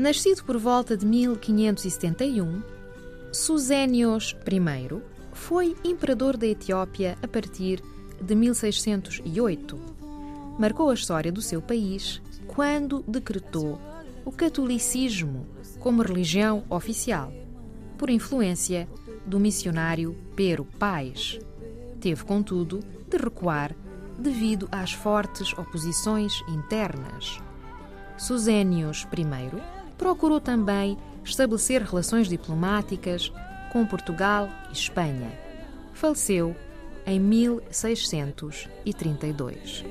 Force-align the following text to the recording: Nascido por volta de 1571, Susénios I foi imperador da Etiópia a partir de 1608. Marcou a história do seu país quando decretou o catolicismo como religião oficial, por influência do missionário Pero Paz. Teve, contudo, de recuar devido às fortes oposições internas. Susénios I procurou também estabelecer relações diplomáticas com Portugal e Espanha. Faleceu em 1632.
Nascido 0.00 0.42
por 0.44 0.56
volta 0.56 0.96
de 0.96 1.04
1571, 1.04 2.62
Susénios 3.30 4.34
I 4.50 5.02
foi 5.30 5.76
imperador 5.84 6.38
da 6.38 6.46
Etiópia 6.46 7.18
a 7.22 7.28
partir 7.28 7.82
de 8.18 8.34
1608. 8.34 9.78
Marcou 10.58 10.88
a 10.88 10.94
história 10.94 11.30
do 11.30 11.42
seu 11.42 11.60
país 11.60 12.22
quando 12.46 13.04
decretou 13.06 13.78
o 14.24 14.32
catolicismo 14.32 15.46
como 15.78 16.00
religião 16.00 16.64
oficial, 16.70 17.30
por 17.98 18.08
influência 18.08 18.88
do 19.26 19.38
missionário 19.38 20.16
Pero 20.34 20.64
Paz. 20.64 21.38
Teve, 22.00 22.24
contudo, 22.24 22.80
de 23.06 23.18
recuar 23.18 23.76
devido 24.18 24.66
às 24.72 24.94
fortes 24.94 25.52
oposições 25.58 26.40
internas. 26.48 27.38
Susénios 28.16 29.06
I 29.12 29.79
procurou 30.00 30.40
também 30.40 30.98
estabelecer 31.22 31.82
relações 31.82 32.26
diplomáticas 32.26 33.30
com 33.70 33.84
Portugal 33.84 34.48
e 34.70 34.72
Espanha. 34.72 35.30
Faleceu 35.92 36.56
em 37.06 37.20
1632. 37.20 39.84